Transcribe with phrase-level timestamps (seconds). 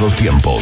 [0.00, 0.59] los tiempos.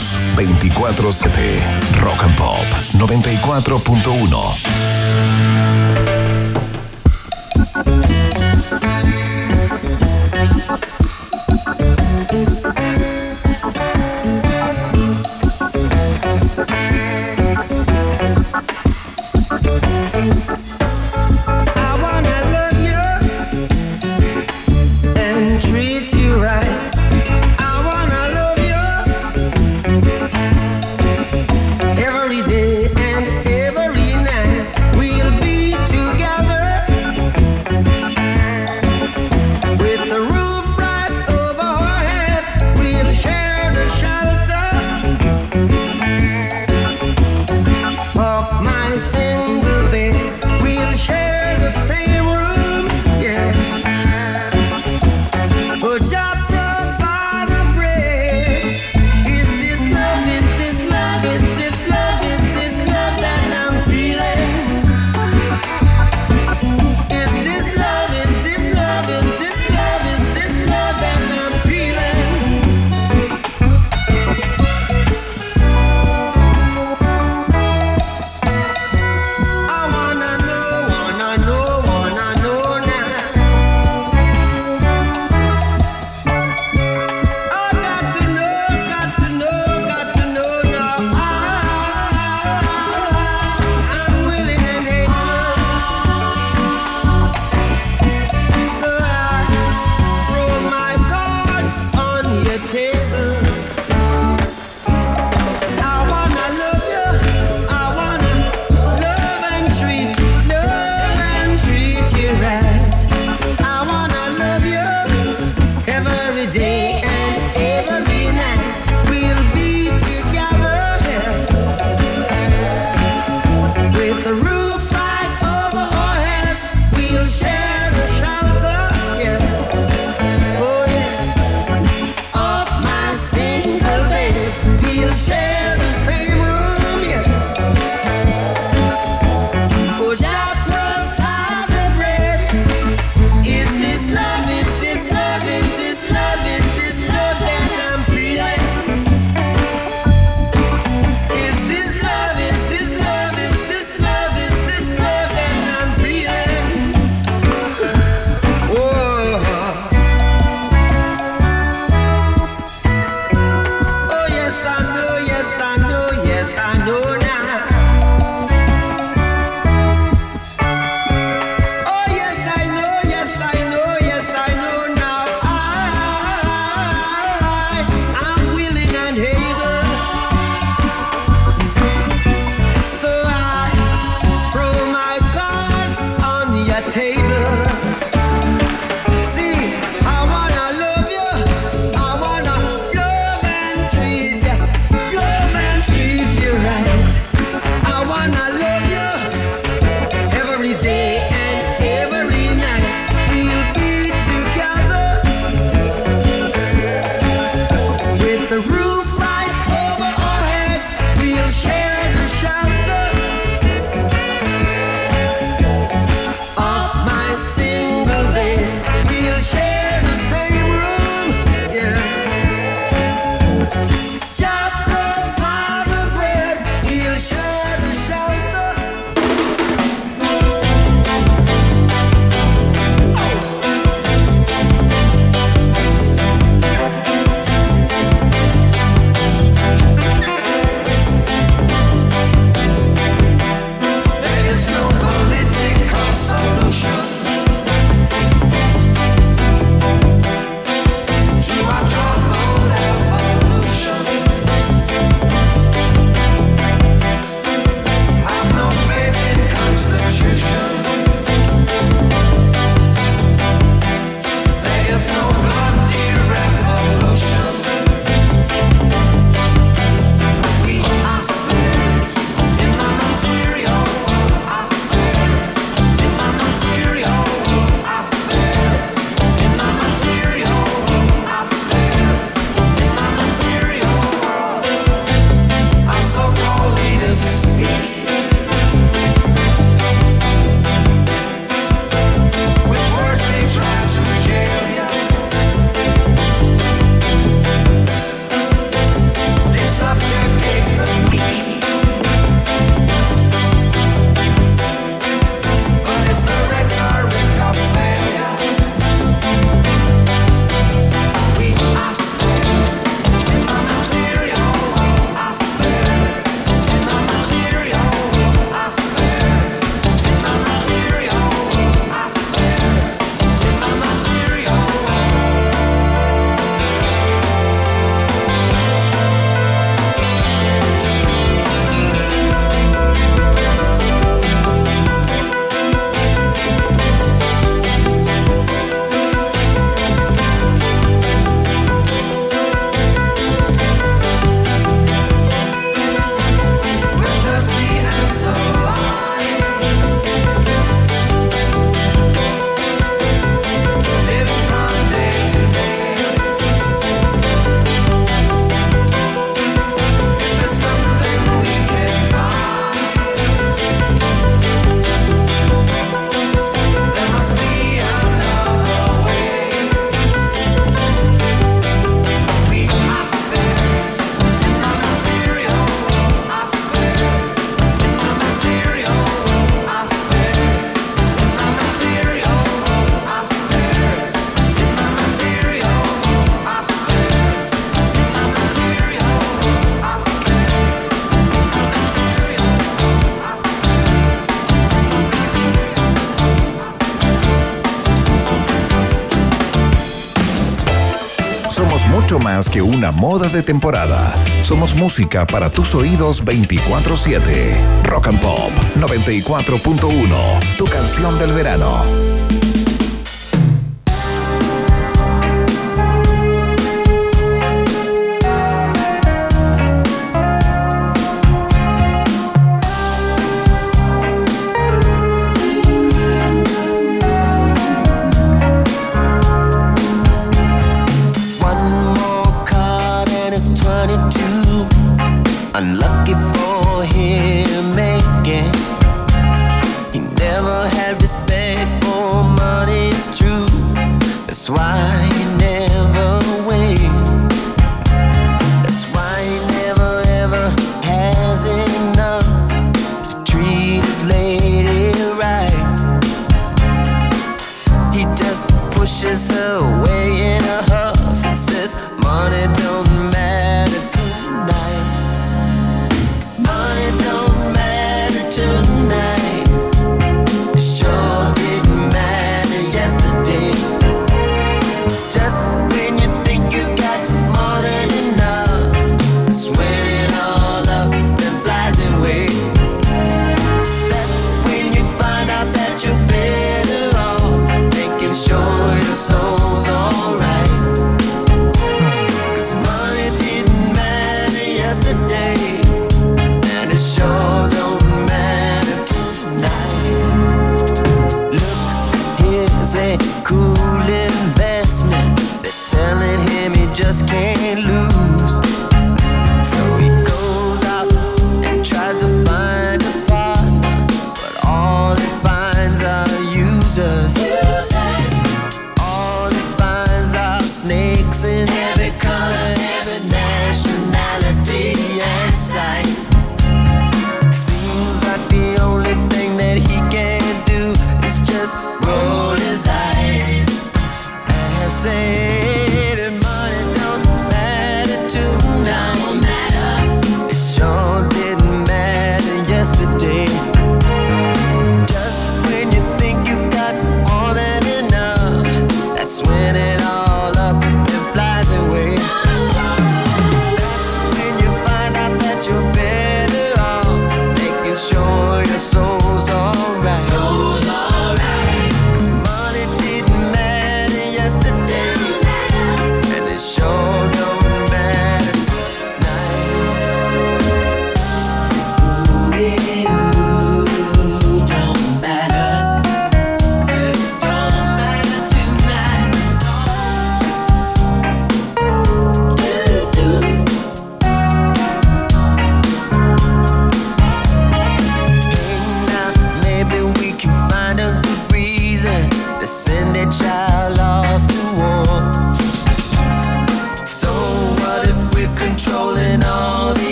[402.46, 404.14] Que una moda de temporada.
[404.42, 407.56] Somos música para tus oídos 24/7.
[407.82, 412.17] Rock and Pop 94.1, tu canción del verano.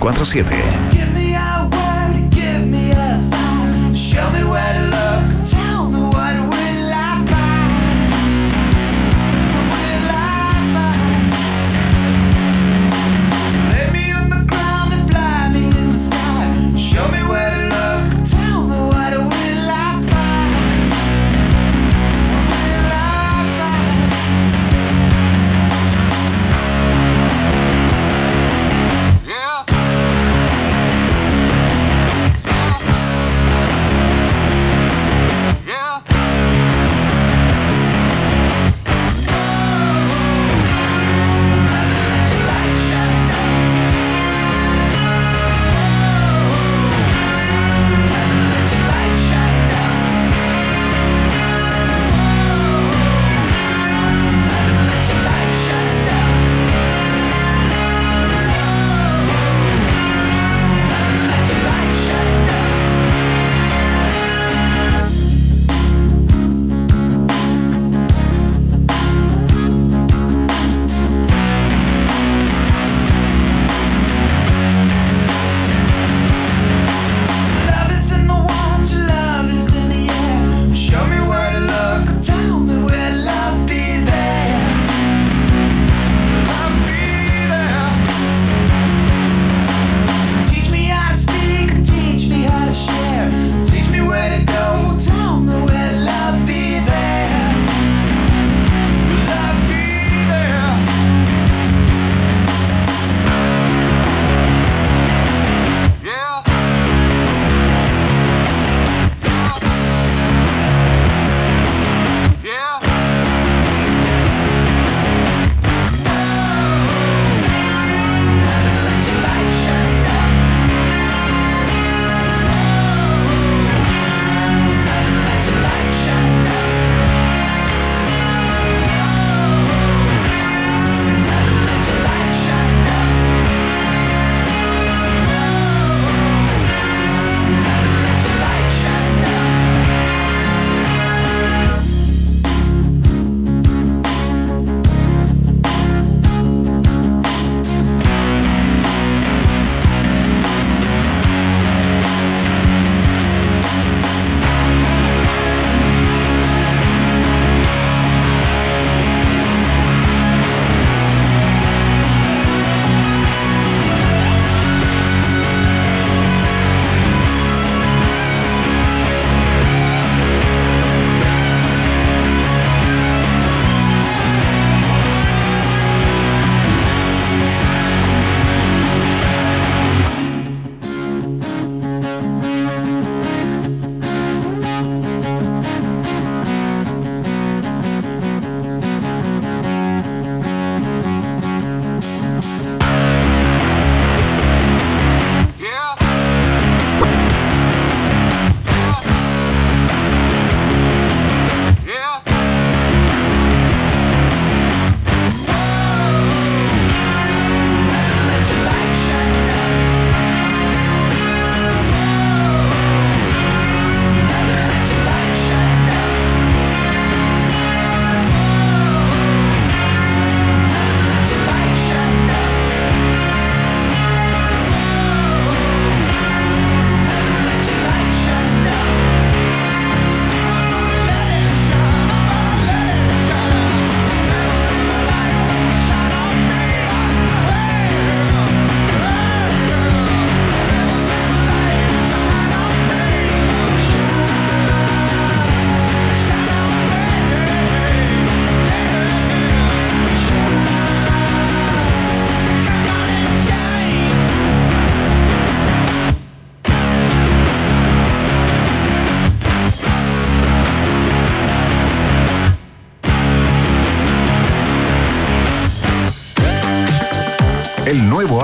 [0.00, 0.77] 24-7.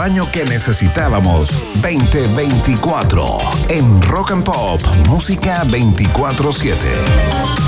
[0.05, 1.51] Año que necesitábamos.
[1.81, 3.38] 2024
[3.69, 7.63] en Rock and Pop, música 24/7.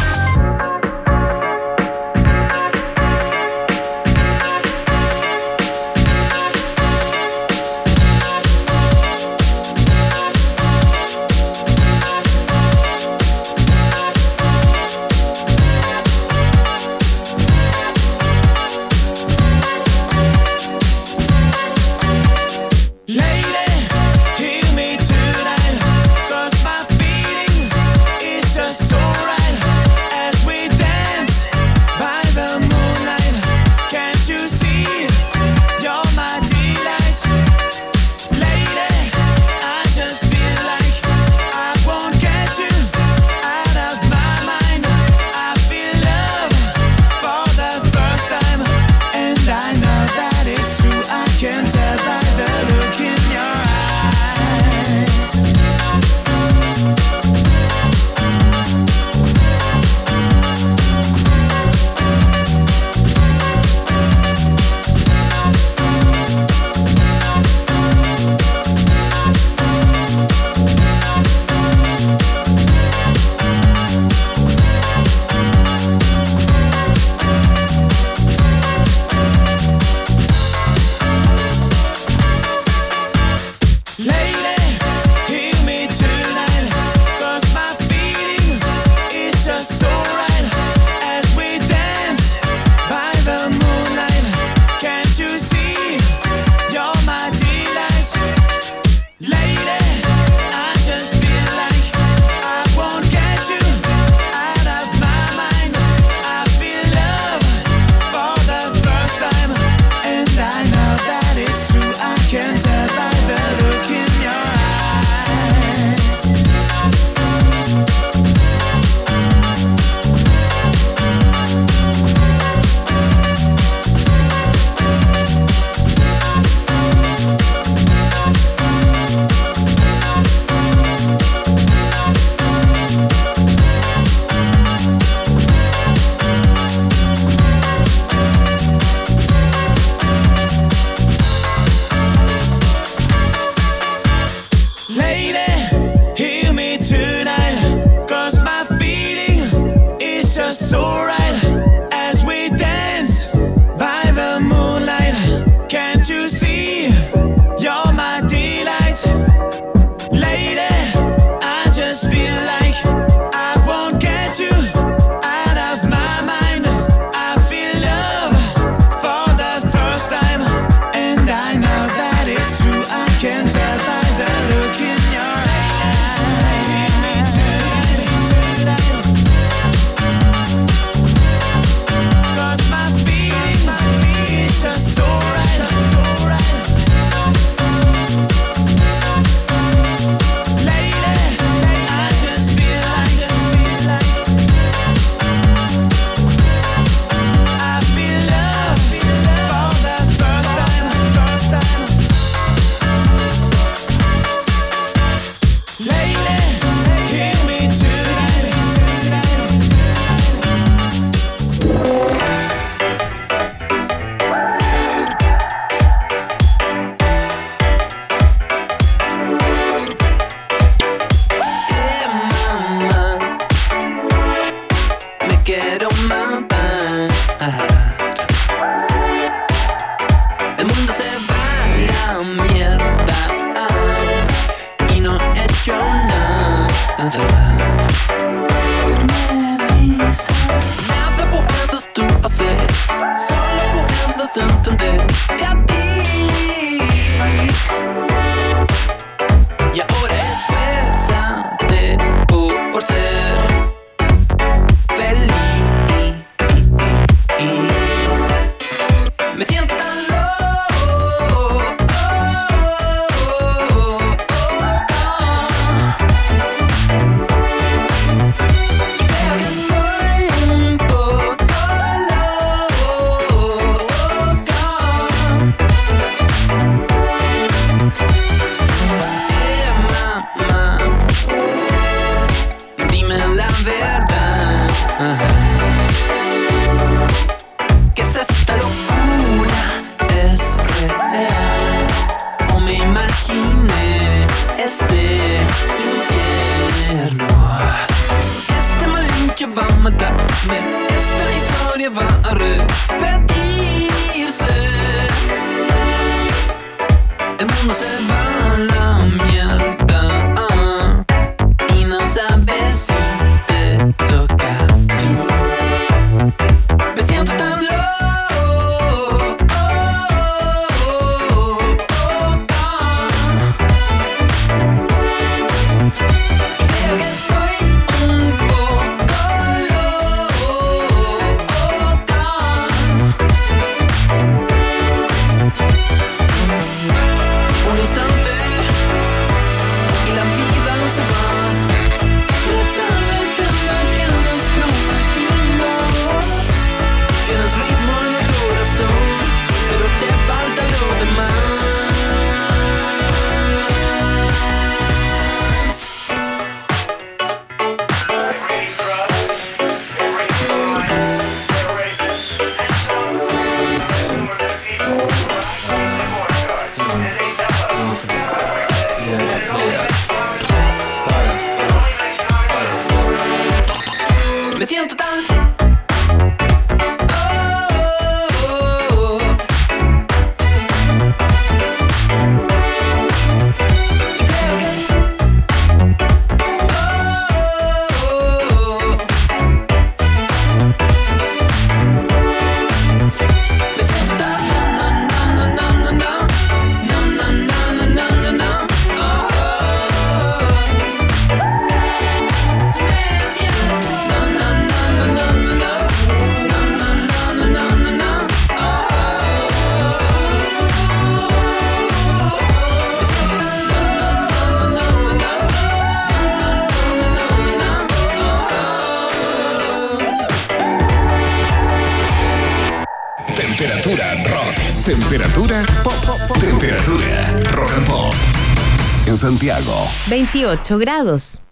[429.17, 429.89] Santiago.
[430.09, 431.43] 28 grados.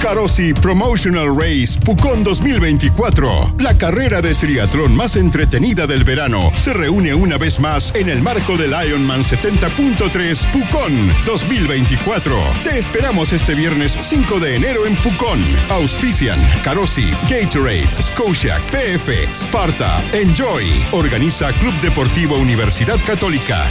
[0.00, 3.56] Carosi Promotional Race Pucón 2024.
[3.58, 8.22] La carrera de triatlón más entretenida del verano se reúne una vez más en el
[8.22, 12.36] marco del Ironman 70.3 Pucón 2024.
[12.62, 15.42] Te esperamos este viernes 5 de enero en Pucón.
[15.70, 20.84] Auspician Carosi, Gatorade, Scotia, PF, Sparta, Enjoy.
[20.92, 23.64] Organiza Club Deportivo Universidad Católica.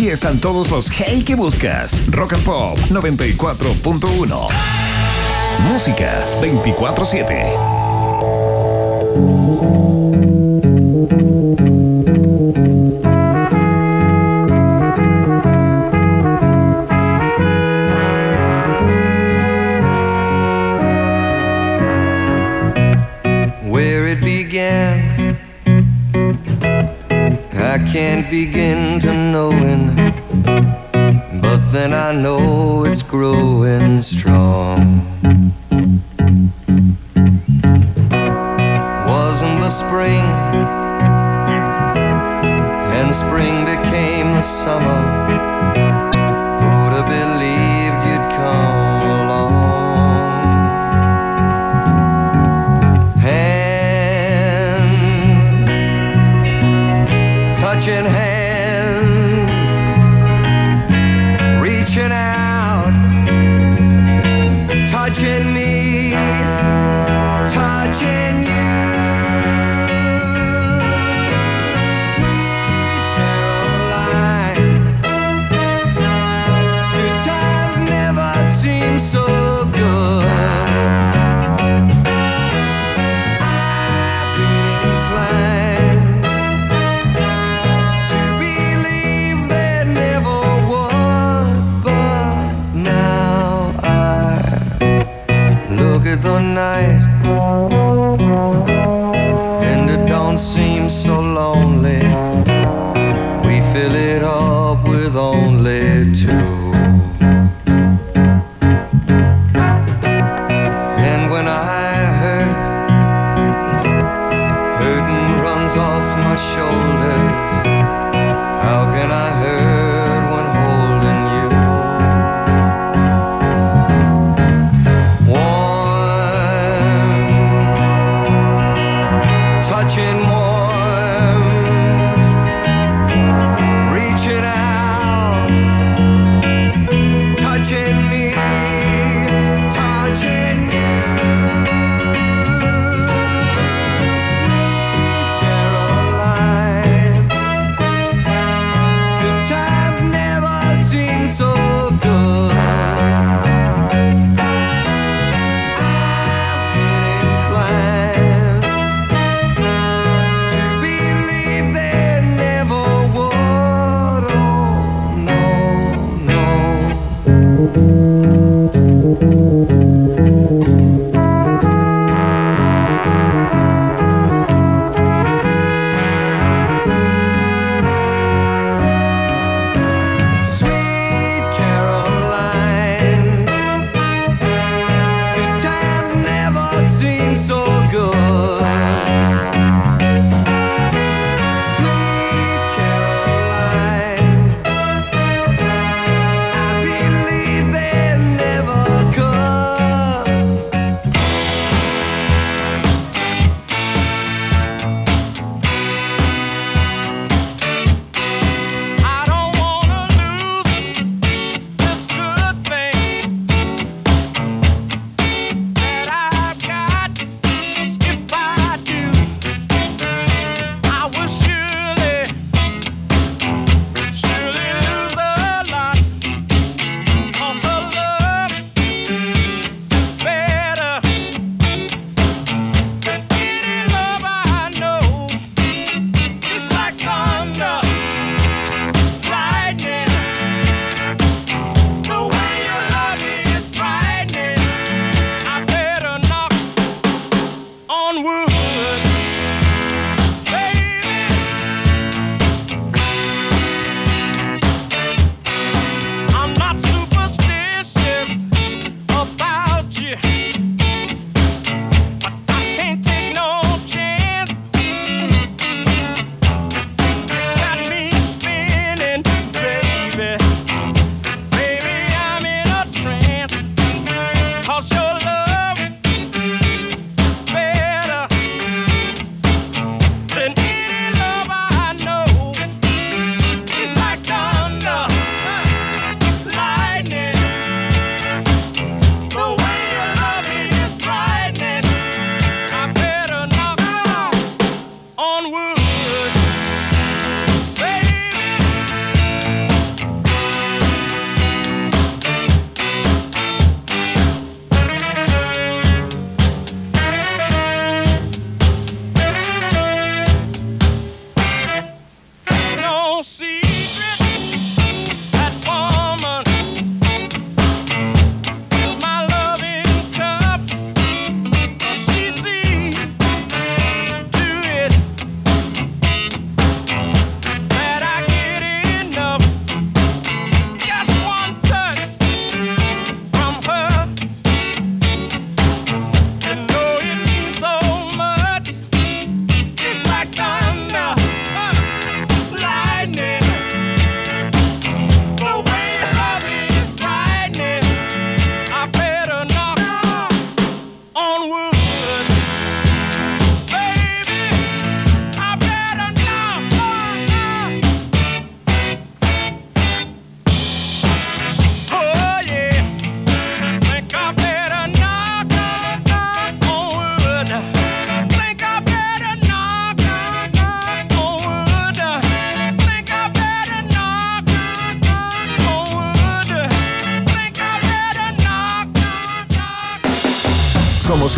[0.00, 2.10] Aquí están todos los hey que buscas.
[2.10, 4.46] Rock and Pop 94.1.
[5.70, 7.89] Música 24-7.
[27.92, 29.96] Can't begin to knowing,
[31.40, 35.02] but then I know it's growing strong.
[39.08, 40.24] Wasn't the spring,
[42.94, 45.19] and spring became the summer.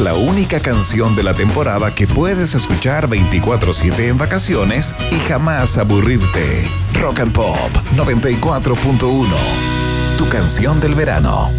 [0.02, 6.68] La única canción de la temporada que puedes escuchar 24/7 en vacaciones y jamás aburrirte.
[7.00, 9.36] Rock and Pop 94.1.
[10.18, 11.52] Tu canción del verano.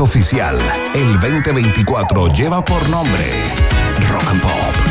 [0.00, 0.58] Oficial,
[0.94, 3.24] el 2024 lleva por nombre
[4.08, 4.89] Rock and Pop.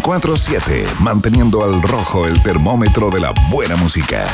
[0.00, 4.24] 24-7, manteniendo al rojo el termómetro de la buena música.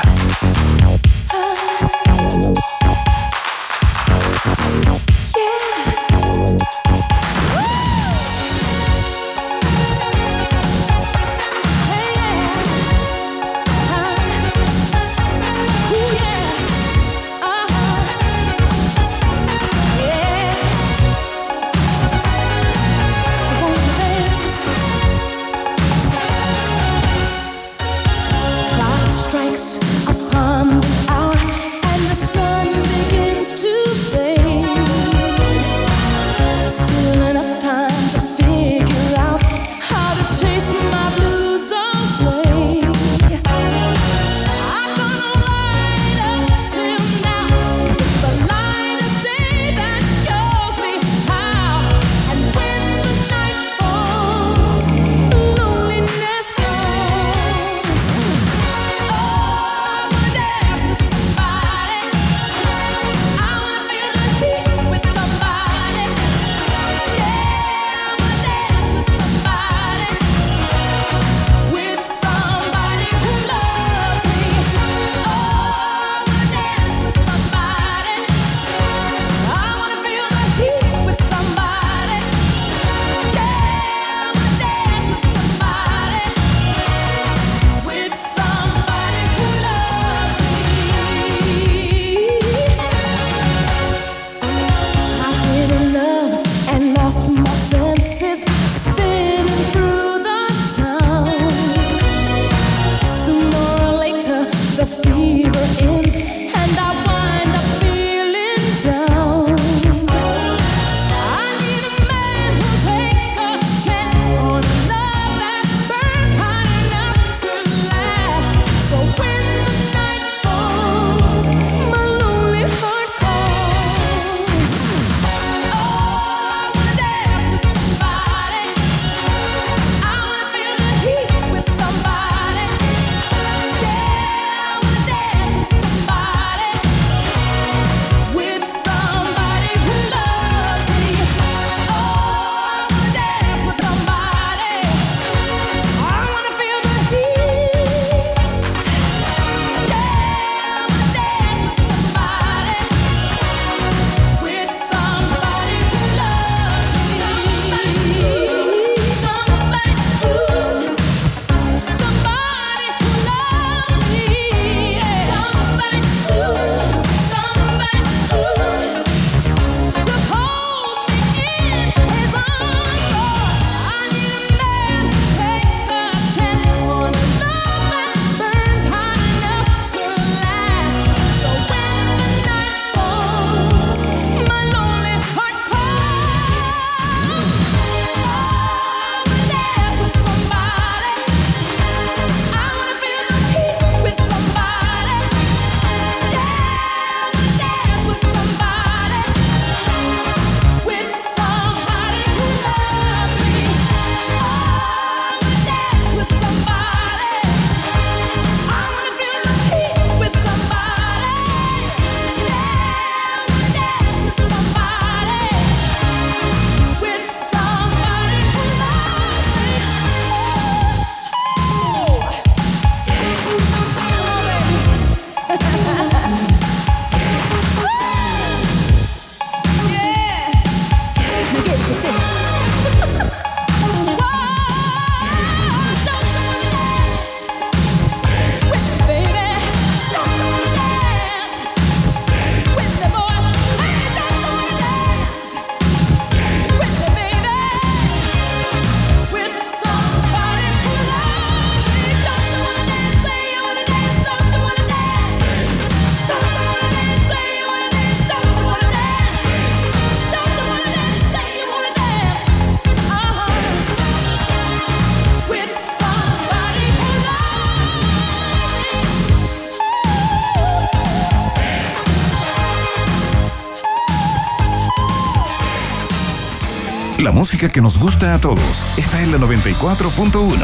[277.46, 278.98] música que nos gusta a todos.
[278.98, 280.58] Está en la 94.1.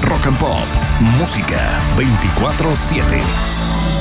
[0.00, 0.64] Rock and Pop.
[1.18, 3.91] Música 24-7.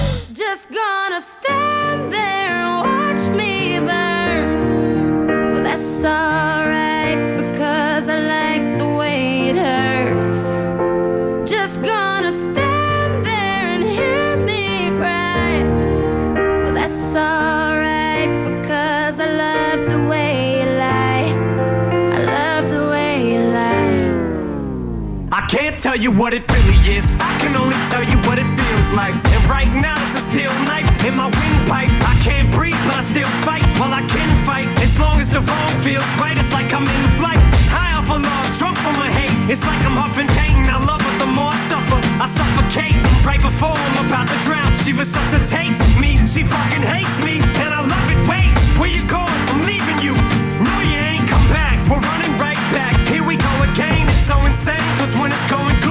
[26.12, 27.16] you what it really is.
[27.20, 29.16] I can only tell you what it feels like.
[29.34, 31.92] And right now it's a steel knife in my windpipe.
[32.04, 33.64] I can't breathe, but I still fight.
[33.80, 36.38] Well, I can fight as long as the wrong feels right.
[36.38, 37.40] It's like I'm in flight,
[37.72, 39.34] high off a log, drunk from my hate.
[39.50, 40.68] It's like I'm huffing pain.
[40.68, 42.00] I love it the more I suffer.
[42.24, 44.70] I suffocate right before I'm about to drown.
[44.84, 46.20] She resuscitates me.
[46.28, 48.20] She fucking hates me, and I love it.
[48.28, 49.40] Wait, where you going?
[49.52, 50.14] I'm leaving you.
[50.66, 51.78] No, you ain't come back.
[51.90, 52.96] We're running right back.
[53.08, 54.08] Here we go again.
[54.10, 55.91] It's so insane, cause when it's going good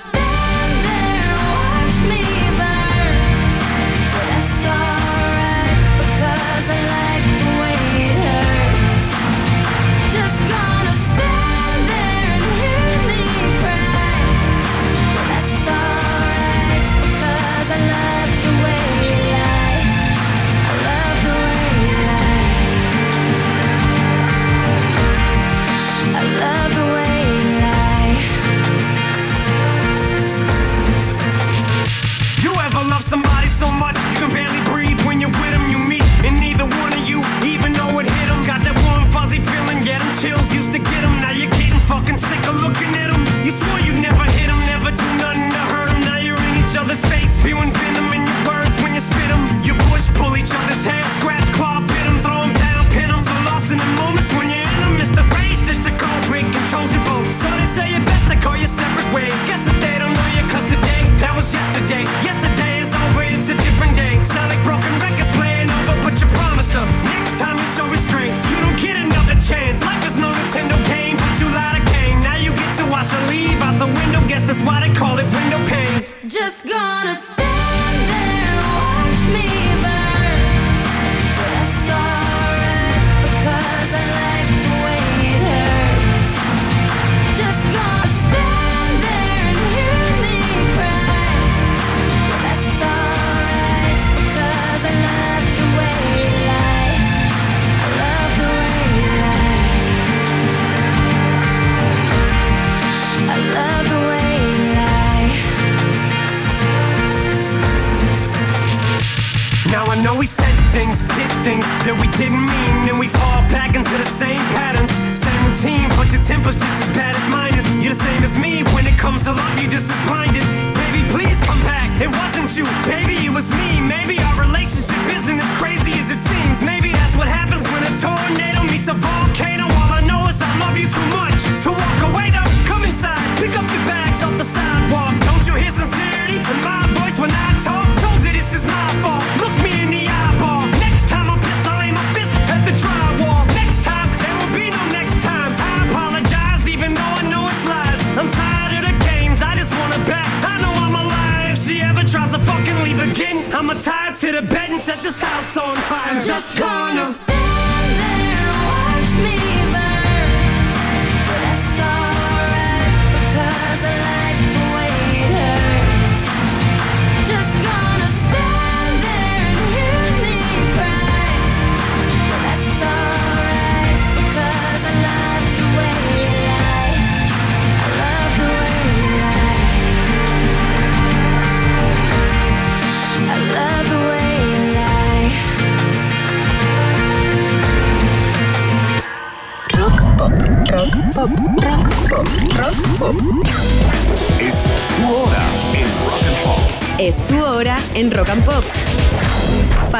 [42.11, 42.40] can sick.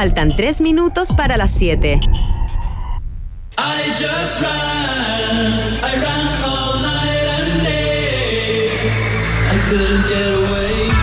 [0.02, 2.00] Faltan tres minutos para las 7.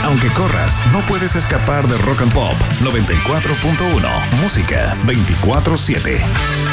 [0.04, 4.36] Aunque corras, no puedes escapar de Rock and Pop 94.1.
[4.42, 6.69] Música 24-7.